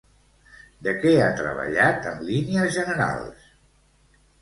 [0.87, 3.49] De què ha treballat, en línies generals?